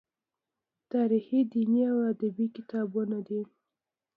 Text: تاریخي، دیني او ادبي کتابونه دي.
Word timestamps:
تاریخي، 0.91 1.39
دیني 1.51 1.81
او 1.91 1.97
ادبي 2.11 2.45
کتابونه 2.55 3.17
دي. 3.27 3.41